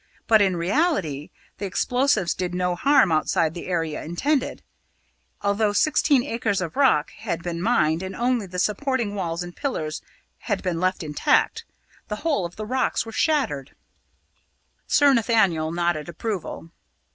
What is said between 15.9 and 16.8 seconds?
approval.